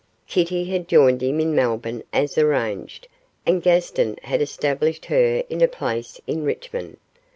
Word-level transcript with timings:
Kitty 0.25 0.65
had 0.65 0.87
joined 0.87 1.21
him 1.21 1.39
in 1.39 1.53
Melbourne 1.53 2.01
as 2.11 2.35
arranged, 2.35 3.07
and 3.45 3.61
Gaston 3.61 4.17
had 4.23 4.41
established 4.41 5.05
her 5.05 5.43
in 5.47 5.61
a 5.61 5.67
place 5.67 6.19
in 6.25 6.43
Richmond. 6.43 6.97